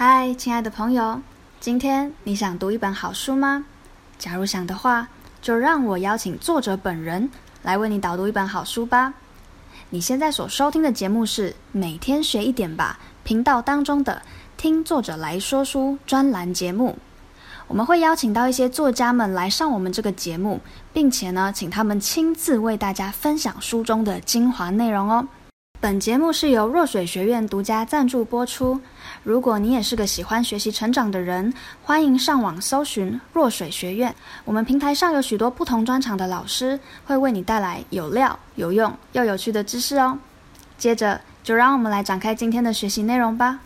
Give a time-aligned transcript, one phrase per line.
[0.00, 1.20] 嗨，亲爱的朋友，
[1.58, 3.64] 今天你想读一本好书吗？
[4.16, 5.08] 假如想的话，
[5.42, 7.28] 就让我邀请作者本人
[7.64, 9.14] 来为你导读一本好书吧。
[9.90, 14.22] 你现在所收听的节目是每天学一点吧频道当中的
[14.56, 16.96] 听作者来说书专栏节目。
[17.66, 20.60] 我们会邀请到一些作家们来上我们这个节目，
[20.92, 25.26] 并且呢，请他们亲自为大家分享书中的精华内容哦。
[25.80, 28.80] 本节目是由若水学院独家赞助播出。
[29.22, 31.54] 如果你也是个喜欢学习成长的人，
[31.84, 34.12] 欢迎上网搜寻若水学院。
[34.44, 40.18] 我们平台上有许多不同专长的老师，会为你带来有料、有用又有趣的知识哦。
[40.76, 43.60] 接着，就让我们来展开今天的学习内容吧。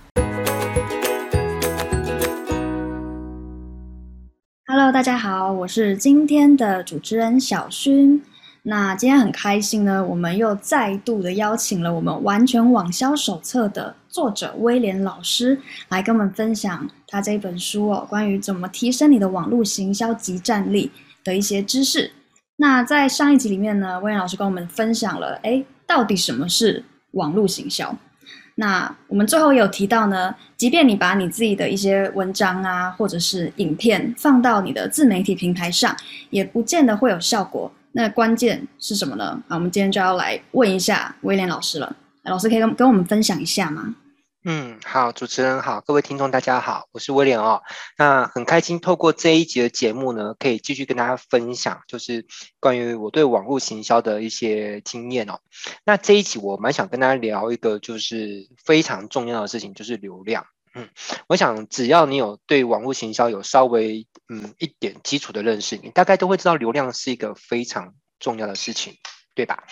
[4.67, 8.21] Hello，大家好，我是今天的主持人小薰。
[8.65, 15.59] 那今天很开心呢，我们又再度的邀请了我们完全网销手册的作者威廉老师
[15.89, 20.93] 来跟我们分享他这本书哦，关于怎么提升你的网络行销及战力
[21.25, 22.13] 的一些知识。
[22.55, 27.97] 那在上一集里面呢，威廉老师跟我们分享了，诶，到底什么是网络行销？
[28.55, 35.97] 那我们最后有提到呢，即便你把你自己的一些文章啊，或者是影片放到你的自媒体平台上，
[36.31, 37.73] 也不见得会有效果。
[37.93, 39.43] 那关键是什么呢？
[39.49, 41.95] 啊，我们今天就要来问一下威廉老师了。
[42.25, 43.95] 老师可以跟跟我们分享一下吗？
[44.45, 47.63] 嗯，好，主持人好，各位听众大家好，我是威廉哦。
[47.97, 52.27] 那很开心透过这一集的节目呢，可以继续跟大家分享，就是
[52.59, 55.39] 关于我对网络行销的一些经验哦。
[55.85, 60.45] 那这一集我蛮想跟大家聊一个就是非常重要的事情，就是流量。
[60.75, 60.89] 嗯，
[61.27, 68.95] 我想只要你有对网络行销有稍微嗯一点基础的认识，你大概都会知道流量是一个非常重要的事情，
[69.35, 69.65] 对吧？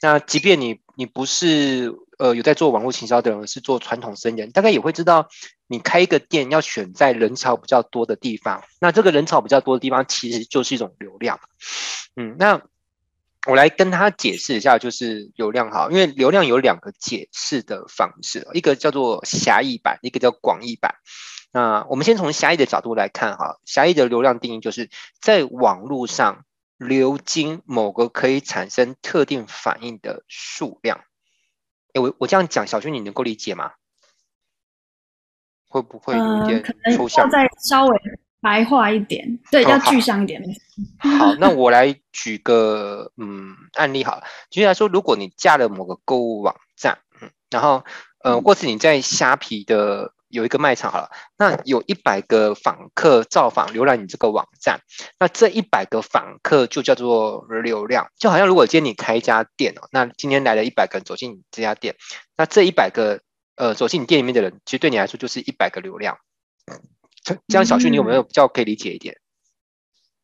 [0.00, 5.28] 那即便你你不是呃有在做网络行销的人，是做传统生意，大概也会知道，
[5.66, 11.40] 你开一个店要选在人潮比较多的地方，那这个人潮比较多的地方其实就是一种流量。
[12.16, 12.62] 嗯，那。
[13.46, 20.94] 我来跟他解释一下，就是流量好，因为流量有两个解释的方式，一个叫做狭义版，一个叫广义版。
[21.52, 24.88] 那我们先从狭义的角度来看哈，狭义的流量定义就是
[25.20, 26.44] 在网络上
[26.78, 31.04] 流经某个可以产生特定反应的数量。
[31.92, 33.72] 哎，我我这样讲，小薰你能够理解吗？
[35.68, 36.64] 会不会有点
[36.96, 37.24] 抽象？
[37.24, 38.00] 呃、再稍微。
[38.44, 40.38] 白话一点，对，要具象一点。
[40.42, 44.24] 哦、好，好，那我来举个嗯案例好了。
[44.50, 47.82] 举例来说，如果你架了某个购物网站，嗯，然后
[48.22, 54.80] 呃，或是你在虾皮的有一个卖场好了，那有一百个访客造访浏览你这个网站，
[55.18, 58.08] 那这一百个访客就叫做流量。
[58.18, 61.96] 就好像如果今天你开一家店哦，那今天来了一百个人走进你这家店，
[62.36, 63.20] 那这一百个
[63.56, 66.18] 呃走进你店里面的人，其实对你来说就是一百个流量。
[67.24, 69.16] 这样，小旭，你有没有比较可以理解一点？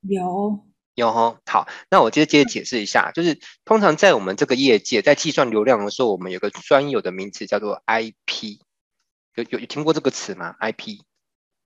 [0.03, 0.61] 有
[0.95, 8.59] 有哈，好，那我接着接着解释一下，就是通常在我们这个业界，在计算流量的时候，我们有个专有的名词叫做 IP，
[9.35, 10.99] 有有有听过这个词吗？IP？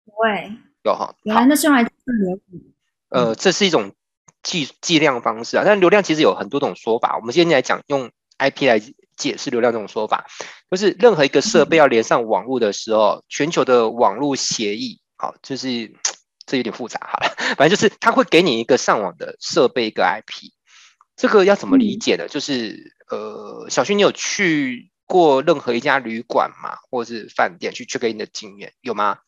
[0.07, 0.53] 对，
[0.85, 1.15] 有哈。
[1.25, 2.63] 原来那是用来计流量。
[3.09, 3.93] 呃，这是一种
[4.43, 7.17] 计计量方式啊，但流量其实有很多种说法。
[7.17, 8.81] 我们今天来讲用 IP 来
[9.17, 10.27] 解释流量这种说法，
[10.71, 15.01] 就是任何一个设备要连上网络的时候，全球的网络协议。
[15.25, 15.91] 好，就是
[16.45, 20.51] 这有点复杂，好了，反正就是他会给你一个上网的设备，一个 IP，
[21.17, 22.27] 这个要怎么理解呢？
[22.27, 26.77] 嗯、就是呃，小薰，你有去过任何一家旅馆吗？
[26.91, 29.21] 或者是饭店去 check in 的经验有吗？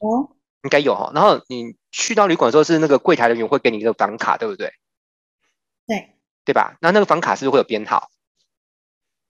[0.00, 1.10] 哦，应该有哈。
[1.14, 4.74] 然后你去到旅馆的时候，是那个柜台人员会给你一个房卡，对不对？
[5.86, 6.76] 对，对吧？
[6.82, 8.10] 那那个房卡是不是会有编号？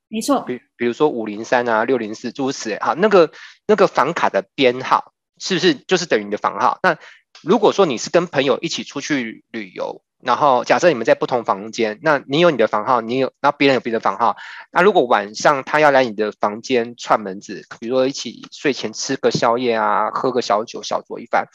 [0.09, 3.31] 没错，比比如说五零三啊，六零四诸如此类，好，那个
[3.69, 5.15] 那个房卡的编号。
[5.41, 6.79] 是不是就是等于你的房号？
[6.83, 6.97] 那
[7.43, 14.37] 如果说你是跟朋友一起出去旅游，然后假设你们在不同房间，那你有你的房号，你有，然后别人有别的房号。
[14.71, 21.47] 那如果晚上他要来你的房间串门子，比如说一起睡前吃个宵夜啊，喝个小酒小酌一番，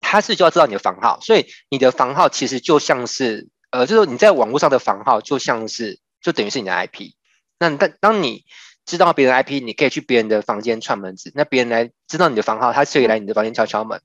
[0.00, 1.18] 他是就要知道你的房号。
[1.22, 7.12] 所以你的房号其实就像是，呃，就是你在网络上的房号就像是，就等于是你的 IP。
[7.58, 8.44] 那但当你
[8.90, 11.30] 知道别人 IP，你可以去别人的房间串门子。
[11.36, 14.02] 那别人来知道你的房号，他可以来你的房间敲敲门。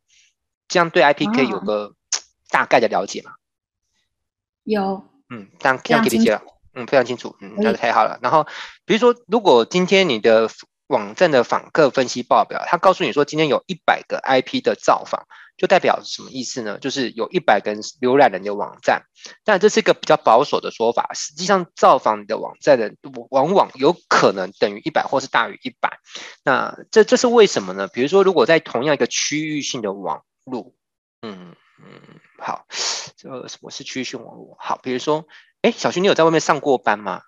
[0.67, 1.95] 这样对 IP 可以有个
[2.51, 3.31] 大概的了解吗？
[4.63, 6.43] 有，嗯，这样这样可以理解了，
[6.75, 8.19] 嗯，非常清楚，嗯，那就太好了。
[8.21, 8.45] 然后，
[8.85, 10.47] 比如说，如果今天你的
[10.87, 15.25] 网站的访客分析报表，他告诉你说今天有一百个 IP 的造访，
[15.57, 16.77] 就代表什么意思呢？
[16.79, 19.03] 就是有一百个人浏览了你的网站，
[19.45, 21.11] 但这是一个比较保守的说法。
[21.13, 22.93] 实际上，造访你的网站的
[23.29, 25.99] 往往有可能等于一百，或是大于一百。
[26.43, 27.87] 那这这是为什么呢？
[27.87, 30.73] 比如说，如果在同样一个区域性的网络，
[31.21, 32.65] 嗯嗯，好，
[33.15, 34.57] 这什么是区域性网络？
[34.59, 35.25] 好，比如说，
[35.61, 37.21] 哎，小徐，你有在外面上过班吗？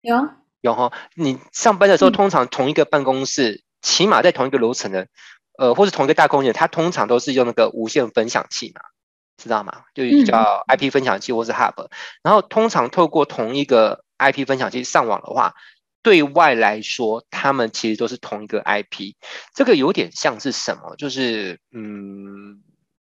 [0.00, 0.16] 有
[0.62, 5.08] 有哈，你上班的时候，通常同一个办公室，嗯、起码在同一个楼层的。
[5.60, 8.80] 呃，或是同一个大空间，它通常都是用那个无线分享器嘛，
[9.36, 9.82] 知道吗？
[9.92, 11.88] 就叫 IP 分享器或是 Hub，嗯。
[12.22, 15.52] 然后通常透过同一个 IP 分享器上网的话，
[16.02, 19.16] 对外来说，他们其实都是同一个 IP。
[19.54, 20.96] 这个有点像是什么？
[20.96, 22.62] 就是嗯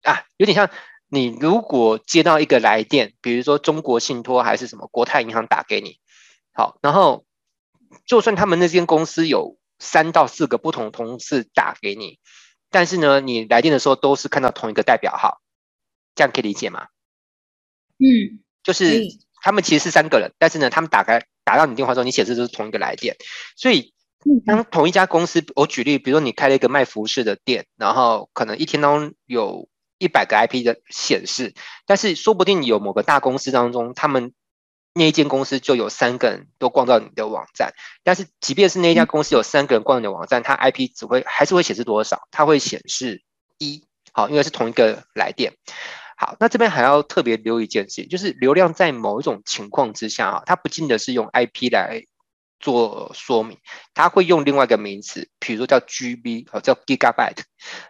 [0.02, 0.70] 啊，有点像
[1.08, 6.00] 你如果接到一个来电，比如说中国信托还是什么国泰银行打给你，
[6.52, 7.24] 好，然后
[8.06, 12.20] 就算他们那间公司有三到四个不同同事打给你。
[12.70, 15.40] 但是呢，你来电的时候都是看到同一个代表号，
[16.14, 16.86] 这样可以理解吗？
[17.98, 19.02] 嗯，就是
[19.42, 23.16] 他们其实是三个人，但是呢，他们打开打到你电话之后，你显示都是同一个来电。
[23.56, 23.92] 所以，
[24.46, 29.68] 当同一家公司，我举例，比如说你开了一个卖服饰的店，然后可能一天当中有
[29.98, 31.54] 一百个 IP 的显示，
[31.86, 34.32] 但是说不定有某个大公司当中，他们。
[34.92, 37.72] 那一间公司就有三个人都逛到你的网站，
[38.02, 42.26] 但是即便是那一家公司有三个人逛你的网站，它 IP 只会还是会显示多少？
[42.32, 43.22] 它会显示
[43.58, 45.52] 一，好，因为是同一个来电。
[46.16, 52.02] 好，那这边还要特别留意一件事情，就是流量在某一种情况之下啊，它不见得是用 IP 来
[52.58, 53.58] 做说明，
[53.94, 57.42] 它会用另外一个名词，比如说叫 GB 哦，叫 Gigabyte。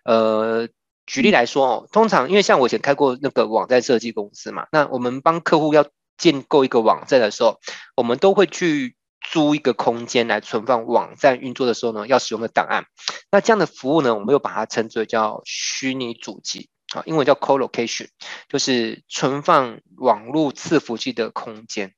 [0.04, 0.68] 呃，
[1.06, 5.86] 举例来说哦，通常因为像我以前开过那个网站设计公司嘛，那我们帮客户要。
[6.20, 7.58] 建构一个网站的时候，
[7.96, 8.94] 我们都会去
[9.32, 12.84] 租一个空间来存放网站运作的时候呢，要使用的档案。
[13.32, 18.08] 那这样的服务呢，我们又把它称之为叫虚拟主机啊，英文叫 colocation，
[18.48, 21.94] 就是存放网络伺服器的空间。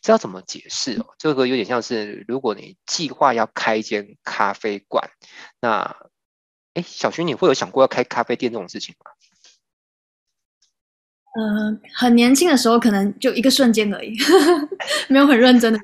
[0.00, 1.06] 这要怎么解释哦？
[1.18, 5.10] 这个有点像是如果你计划要开一间咖啡馆，
[5.60, 5.96] 那
[6.74, 9.10] 哎，小徐，你会有想过要开咖啡店这种事情吗？
[11.38, 14.16] 嗯、呃，很年轻的时候，可能就一个瞬间而已，
[15.08, 15.78] 没有很认真的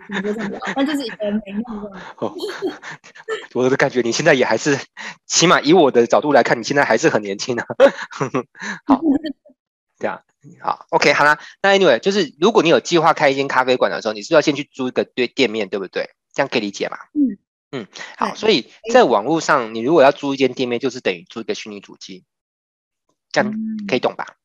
[0.75, 1.85] 但就是一个美梦。
[2.17, 2.35] 哦，
[3.53, 4.79] 我的感觉，你现在也还是，
[5.27, 7.69] 起码以我的角度来看，你现在还是很年轻的、啊。
[8.87, 9.01] 好，
[9.99, 10.23] 这样
[10.61, 11.39] 好，OK，好啦。
[11.63, 16.11] 那 Anyway，就是如果你有计划开一间咖啡馆的时候，你是要先去租一个对店面，对不对？
[16.33, 16.97] 这样可以理解吗？
[17.15, 17.37] 嗯
[17.73, 22.25] 嗯，好，所以在网络上，你如果要租一间店面，就是等于租一个虚拟主机，
[23.31, 23.53] 这样
[23.87, 24.27] 可以懂吧？
[24.29, 24.37] 嗯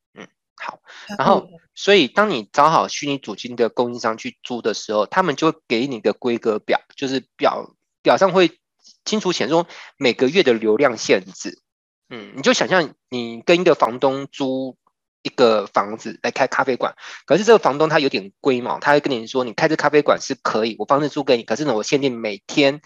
[0.60, 0.80] 好，
[1.20, 8.60] 然后，所以当你找好虚拟主机的供应商去租的时候，他们就会给你个规格表，就是表表上会
[9.06, 9.68] 清楚显示说
[9.98, 11.62] 每个月的流量限制。
[12.10, 14.78] 嗯，你就想象你跟一个房东租
[15.22, 16.96] 一个房子来开咖啡馆，
[17.26, 22.82] 可是这个房东他有点龟毛，他会跟你说，你开这咖啡馆是可以，我房子租给你，可是呢，我限定每天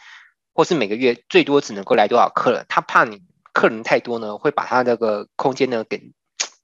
[0.54, 3.22] 或是每个月最多只能够来多少客人，他怕你
[3.54, 6.12] 客人太多呢，会把他那个空间呢给。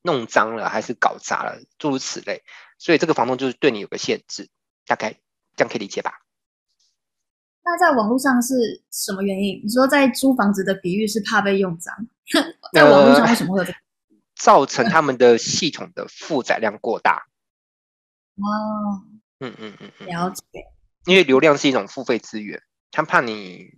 [0.07, 2.41] 弄脏了还是搞砸了，诸如此类，
[2.79, 4.47] 所以这个房东就是对你有个限制，
[4.85, 5.19] 大概
[5.57, 6.13] 这样可以理解吧？
[7.63, 9.61] 那在网络上是什么原因？
[9.61, 11.93] 你说在租房子的比喻是怕被用脏，
[12.71, 13.77] 在网络上为什么会有这个？
[14.35, 17.27] 造成他们的系统的负载量过大。
[18.35, 19.03] 哦，
[19.39, 20.43] 嗯嗯嗯嗯，了解。
[21.05, 22.61] 因为流量是一种付费资源，
[22.91, 23.77] 他怕你。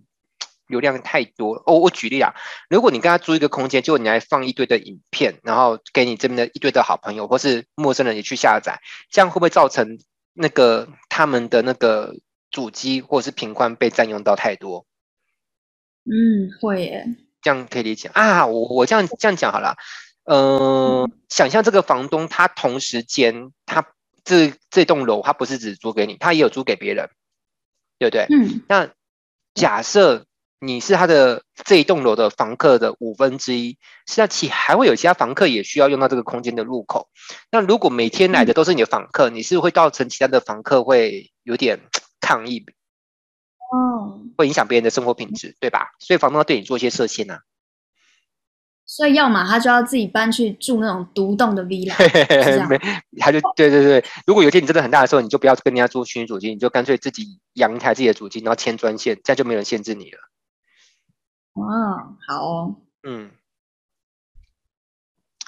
[0.70, 2.34] 流量太多哦，我举例啊，
[2.70, 9.98] 如果你跟他租一个空间，结果你还放一堆的影片，然后给你这边的一堆的好朋友或是陌生人也去下载，这样会不会造成
[10.32, 12.14] 那个他们的那个
[12.50, 14.86] 主机或者是频宽被占用到太多？
[16.04, 17.04] 嗯，会耶。
[17.42, 18.46] 这样可以理解啊。
[18.46, 19.76] 我我这样这样讲好了，
[20.24, 23.84] 呃、嗯，想象这个房东他同时间他
[24.24, 27.10] 这这栋楼他不是只租给你，他也有租给别人，
[27.98, 28.26] 对不对？
[28.30, 28.62] 嗯。
[28.68, 28.90] 那
[29.54, 30.26] 假设。
[30.62, 37.08] 你是他的这一栋楼的房客的五分之一，实际上其还会有其他房客也需要用到这个空间的入口。
[37.50, 41.80] 那如果每天来的都是你的房客，你是会造成其他的房客会有点
[42.20, 42.66] 抗议，
[43.72, 45.92] 哦，会影响别人的生活品质，对吧？
[45.98, 47.40] 所以房东要对你做一些设限啊。
[48.84, 52.78] 所以要么他就要自己搬去住那种独栋的 villa，没，
[53.18, 54.04] 他就对对对。
[54.26, 60.18] 如果有一天你真的很大的时候，你就不要跟人家租虚拟主机，你就干脆自己养一台自己的主机，然后牵专线，这样就没人限制你了。
[61.54, 63.30] 哦，好哦，嗯，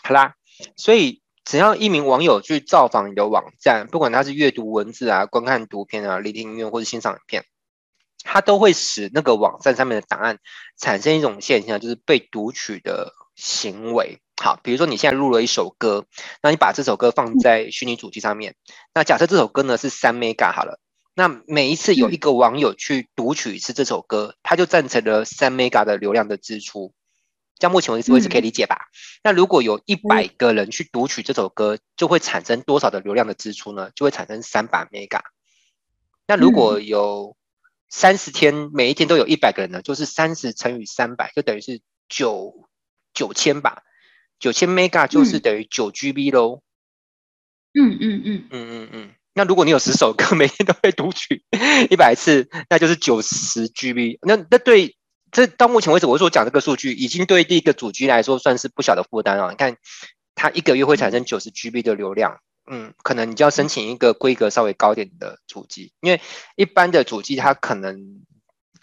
[0.02, 0.34] 好啦，
[0.76, 7.44] 所以只要一名网友去造访你的网站，不管他是阅读文字啊、观看图片啊、聆听音乐或者欣赏影片，
[8.24, 10.38] 他都会使那个网站上面的档案
[10.76, 14.20] 产生一种现象，就是被读取的行为。
[14.42, 16.04] 好，比如说你现在录了一首歌，
[16.42, 18.56] 那你把这首歌放在虚拟主机上面，
[18.92, 20.80] 那假设这首歌呢是三 mega 好了，
[21.14, 26.94] 那每一次有一个网友去读取一次这首歌，他就赞成了三 mega 的流量的支出。
[27.58, 28.88] 到目前为止为止可以理解吧？
[29.22, 33.92] 那如果有一百个人去读取这首歌，就会产生多少的流量的支出呢？
[33.94, 35.20] 就会产生三百 mega。
[36.26, 37.36] 那如果有
[37.88, 42.68] 三十天，每一天都有一百个人呢，就是三十乘以三百，就等于是九
[43.14, 43.82] 九千吧。
[44.40, 46.62] 九千 mega 就是等于九 GB 喽。
[47.74, 49.14] 嗯嗯嗯嗯嗯嗯。
[49.34, 51.44] 那如果你有十首歌， 每天都会读取
[51.90, 54.18] 一百次，那就是九十 GB。
[54.22, 54.96] 那那对。
[55.34, 59.48] 这到目前为止，我所讲这个数据，已经对第一个主机来说算是不小的负担了。
[59.48, 59.78] 你看，
[60.34, 66.20] 它一个月会产生九十 GB 的流量，嗯，可能你就要申请一个规格稍微高点的主机，因为
[66.54, 68.20] 一般的主机它可能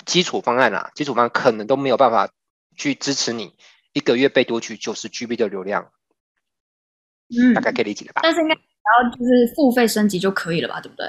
[0.07, 2.31] 基础方案啊，基础方案可能都没有办法
[2.75, 3.53] 去支持你
[3.93, 5.91] 一个月被读取九十 GB 的流量。
[7.29, 8.21] 嗯，大概可以理解了吧？
[8.23, 10.79] 但是应该只要就是付费升级就可以了吧？
[10.81, 11.07] 对不对？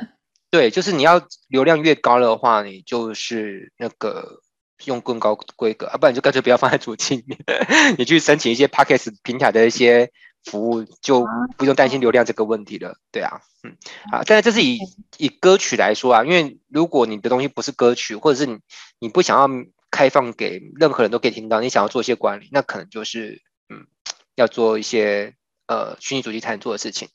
[0.50, 4.40] 对，就是你要流量越高的话，你就是那个。
[4.86, 7.38] 用更高规格啊，不然就干脆不要放在主机里面。
[7.98, 10.10] 你去申请一些 Podcast 平台的一些
[10.42, 11.26] 服务，就
[11.58, 12.96] 不用担心流量这个问题了。
[13.12, 13.76] 对啊，嗯，
[14.10, 14.78] 啊，但是这是以
[15.18, 18.58] 以歌曲来说啊，因为如果你的东西不是歌曲，或者是你
[19.00, 19.50] 你不想要
[19.90, 23.86] 开放给任何人都可以听到，你想要做一些管理，那可能就是嗯，
[24.34, 25.34] 要做一些
[25.70, 27.08] 呃虚拟主机才能做的事情。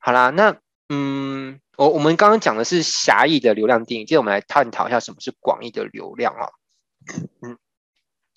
[0.00, 0.56] 好啦，那
[0.88, 6.48] 嗯，我我们刚刚讲的是狭义的流量定义，接着我们来探讨一下什么是广义的流量啊。
[7.42, 7.58] 嗯，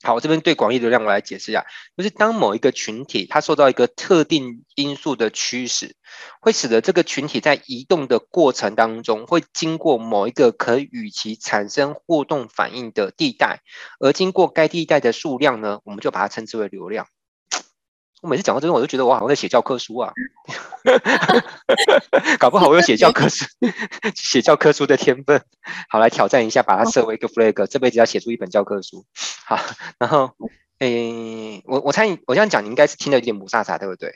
[0.04, 5.96] 好，我这边对广义流量我来解释一下，就是当某一个群体它受到一个特定因素的驱使，
[6.42, 13.62] 会使得这个群体在移动的过程当中，会经过某一个可与其产生互动反应的地带，
[14.02, 17.08] 而经过该地带的数量呢，我们就把它称之为流量。
[18.22, 20.14] 我每次讲到这边，我就觉得我好像在写教科书啊，
[22.40, 23.46] 搞不好我有写教科书、
[24.16, 25.44] 写教科书的天分。
[25.90, 29.06] 好，来挑战一下，把它设为一个 flag，这辈子要写出一本教科书。
[29.46, 29.60] 好，
[29.98, 30.36] 然后，
[30.78, 34.10] 诶，我我猜你我这样讲，你应该是听得有点雾煞煞，对不对？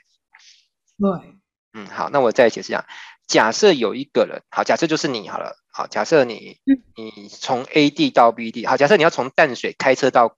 [1.00, 1.40] 对。
[1.74, 2.86] 嗯，好，那我再解释一下。
[3.26, 6.60] 假设有一个人，好，假设就是你好了，好，假设你
[6.96, 10.38] 你从 A 地到 B 地，好，假设你要从淡水开车到。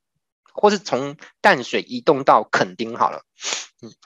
[0.60, 3.57] 或是从淡水移动到垦丁好了，嗯，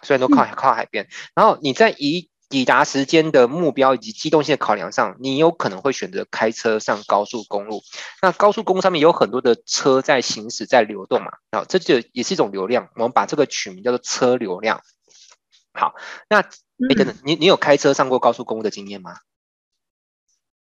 [0.04, 7.82] 虽然都靠靠海边，然后你在以抵达时间的目标以及机动性的考量上，你有可能会选择开车上高速公路。
[8.22, 14.82] 那高速公路上面有很多的车在行驶在流动嘛，啊，这就也是一种流量，我们把这个取名叫做车流量。
[15.74, 15.96] 好，
[16.30, 19.16] 那哎，等等，你你有开车上过高速公路的经验吗？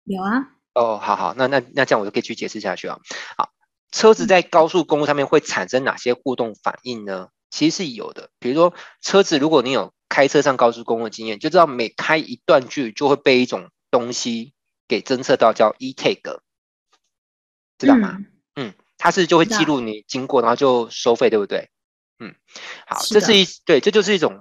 [0.05, 0.55] 有啊。
[0.73, 2.99] 哦，好好，那那那这样我就可以去解释下去啊，
[3.37, 3.49] 好。
[3.91, 7.27] 车子在高速公路上面会产生哪些互动反应呢？
[7.51, 14.53] 其实是有的，比如说车子，如果你有开车上高速公路的经验，就知道每开一段距离就会被一种东西
[14.87, 16.39] 给侦测到，叫 e-tag，
[17.77, 18.17] 知道吗？
[18.55, 21.69] 嗯，嗯，它是就会记录你经过，然后就收费，对不对？
[22.19, 22.35] 嗯，
[22.87, 24.39] 好，这是一对，这就是一种，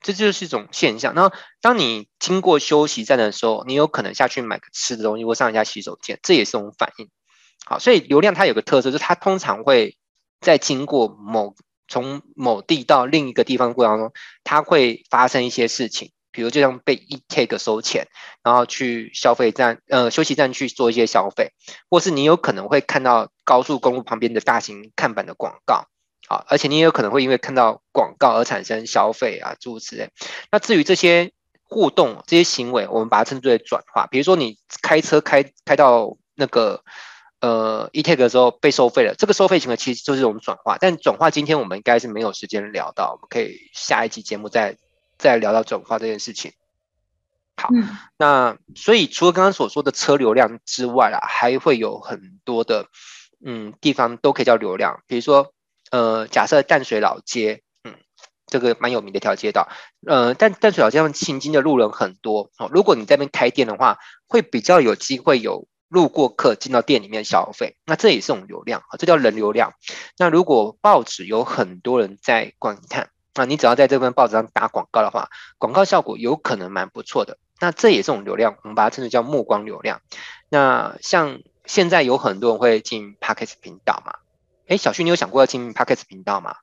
[0.00, 1.14] 这就是一种现象。
[1.14, 7.08] 然后当你经过休息站的时候，你有可能下去买个吃的东西，或上一下洗手间，这也是一种反应。
[7.64, 9.96] 好，所以流量它有个特色，就是它通常会
[10.40, 11.54] 在经过某
[11.92, 14.12] 从某地到另一个地方过程中，
[14.44, 18.06] 它会发生一些事情，比如就像被 e-tag 收钱，
[18.42, 21.52] 然后去消费站呃休息站去做一些消费，
[21.90, 25.84] 或是你有可能会看到高速公路旁边的大型看板的广告，
[26.26, 30.08] 好，而且你也有可能会因为看到广告而产生消费啊诸如此类。
[30.50, 31.32] 那至于这些
[31.62, 36.82] 互动这些行为，我们把它称之为转化，比如说你开车开开到那个。
[37.42, 44.76] 呃，e-tag 的时候被收费了，这个收费情况其实就是一种转化，但转化今天我们应该是没有时间聊到，我们可以下一期节目再
[45.18, 46.52] 再聊到转化这件事情。
[47.56, 52.86] 好，嗯、那所以除了刚刚所说的车流量之外啊，还会有很多的
[53.44, 55.52] 嗯地方都可以叫流量，比如说
[55.90, 57.96] 呃，假设淡水老街，嗯，
[58.46, 59.68] 这个蛮有名的一条街道，
[60.06, 65.66] 呃，但淡水老街上行经的路人很多哦，如果你在那边开店的话，会比较有机会有。
[65.92, 69.74] 路过客进到店里面消费，那这也是种流量，这叫人流量。
[70.16, 77.36] 那如果报纸有很多人在观看，那你只要在这份报纸上打广告的话，广告效果有可能蛮不错的。
[77.60, 80.00] 那这也是种流量，我们把它称之叫目光流量。
[80.48, 84.14] 那像现在有很多人会进 Podcast 频道嘛？
[84.68, 86.56] 诶，小旭，你有想过要进 Podcast 频道吗？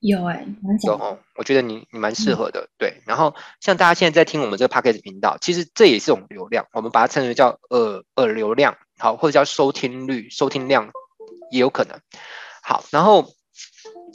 [0.00, 0.46] 有哎、欸，
[0.86, 3.02] 有哦，我觉得你你蛮适合的，嗯、对。
[3.06, 10.90] 然后像大家现在在听我们这个 Podcast 频道，其实这也是种流量，我们把它称为叫耳耳流量，好，或者叫收听率、收听量
[11.50, 12.00] 也有可能。
[12.62, 13.30] 好，然后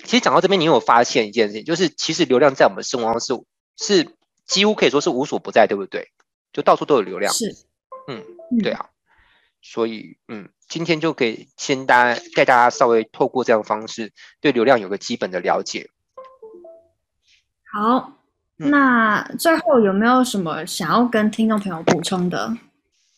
[0.03, 3.45] 其实讲到这边，你有发现一件事情，就是其实流量在我们生活中
[3.77, 4.15] 是是
[4.47, 6.09] 几乎可以说是无所不在，对不对？
[6.51, 7.31] 就到处都有流量。
[7.31, 7.55] 是，
[8.07, 8.23] 嗯，
[8.63, 8.89] 对啊。
[9.61, 15.89] 所以，嗯，今天就可以先大带大家稍微透过这样的方式，对流量有个基本的了解。
[17.71, 18.19] 好，
[18.57, 22.57] 那最后有没有什么想要跟听众朋友补充的？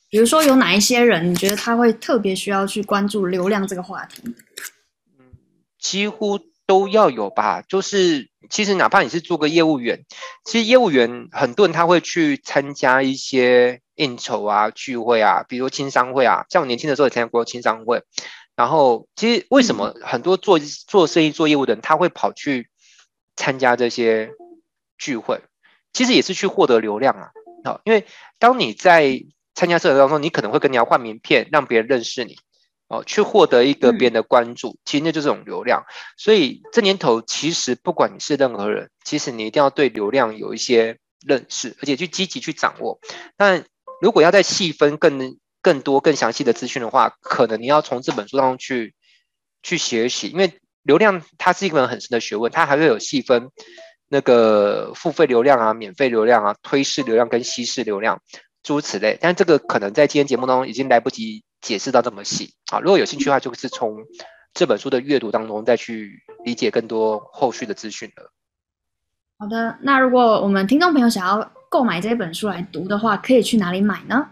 [0.10, 4.24] 比如说有哪一些人，你觉得他会特别需要去关注流量这个话题？
[5.20, 5.26] 嗯，
[5.78, 7.62] 几乎都要有吧。
[7.62, 10.06] 就是其实哪怕你是做个业务员，
[10.46, 16.46] 其实业务员很多人他会去参加一些应酬啊、聚会啊，比如青商会啊。
[16.50, 18.04] 像我年轻的时候也参加过青商会。
[18.56, 22.70] 然后其实为什么很多做做生意、做业务的人他会跑去
[23.36, 24.32] 参加这些
[24.98, 25.42] 聚会？
[25.94, 27.30] 其实也是去获得流量啊。
[27.64, 28.08] 好，因为
[28.40, 29.24] 当你在
[29.54, 32.38] 参加社交当中，你可能会跟人家换名片，让别人认识你，
[32.88, 35.84] 哦，去获得一个别人的关注，嗯、其实那就是这种流量。
[36.18, 43.00] 所以这年头，其实不管你是任何人，其实你一定要对流量有一些认识，而且去积极去掌握。
[43.36, 43.66] 但
[44.02, 48.94] 如果要再细分更更多更详细的资讯的话，可能你要从这本书当中去
[49.64, 53.50] 去学习，因为流量它是一门很深的学问，它还会有细分
[54.08, 58.22] 那个付费流量啊、免费流量啊、推式流量跟稀释流量。
[58.64, 62.80] 诸如此类，但这个可能在今天节目当中已经来不及解释到这么细啊。
[62.80, 64.06] 如果有兴趣的话，就是从
[64.54, 68.32] 这本书的阅读当中再去理解更多后续的资讯了。
[69.40, 74.30] 好的，那如果我们听众朋友想要购买这本书来读的话，可以去哪里买呢？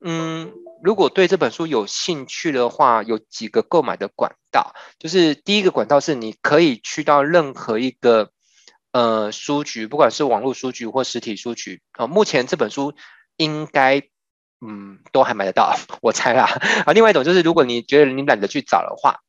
[0.00, 0.52] 嗯，
[0.82, 8.30] 如果对这本书有兴趣的话，有几个购买的管道，就是第一个管道是你可以去到任何一个
[8.92, 12.06] 呃书局，不管是网络书局或实体书局啊。
[12.06, 12.94] 目前这本书。
[13.36, 14.02] 应该，
[14.60, 16.44] 嗯，都还买得到， 我猜啦。
[16.84, 19.20] 啊，另外一种就是，如果你觉得你懒得去找的话，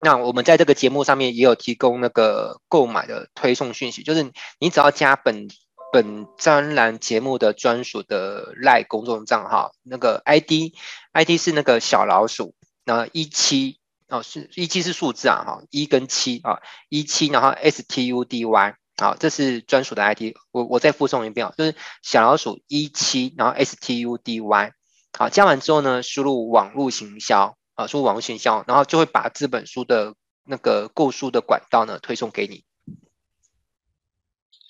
[0.00, 5.48] 那我们在这个节目上面也有提供那个购买的推送讯息，就是你只要加本
[5.94, 16.58] 本专栏节目的专属的赖公众账号，那个 ID，ID 是那个小老鼠，那一七哦，是一七是数字啊，哈，一跟七啊，
[16.88, 18.74] 一七，然后 STUDY。
[18.96, 24.72] 好，这是专属的 ID，我我再附送一遍啊，就是小老鼠一七，然后 S T U D Y，
[25.16, 32.64] 好，加完之后呢，输入网络行销啊，输入网络行销，然后就会把这本书的那个购书的管道呢推送给你。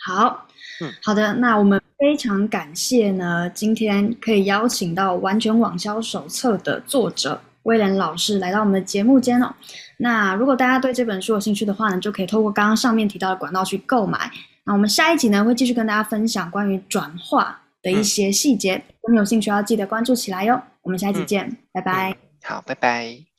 [0.07, 0.47] 好，
[0.81, 7.41] 嗯，好的，那我们非常感谢呢，今天可以邀请到《完全网销手册》的作者。
[7.65, 9.55] 威廉老师来到我们的节目间哦。
[9.97, 14.31] 那如果大家对这本书有兴趣的话呢，就可以透过刚刚上面提到的管道去购买。
[14.65, 18.75] 那我们下一集呢，会继续跟大家分享关于转化的一些细节。
[18.75, 20.61] 如果你有兴趣，要记得关注起来哟。
[20.83, 22.15] 我们下一集见，嗯、拜拜。
[22.43, 23.34] 好，拜拜。